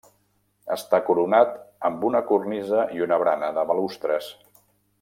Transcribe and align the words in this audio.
Està 0.75 0.99
coronat 1.09 1.51
amb 1.91 2.07
una 2.09 2.21
cornisa 2.31 2.87
i 2.97 3.05
una 3.09 3.21
barana 3.25 3.51
de 3.59 3.67
balustres. 3.73 4.33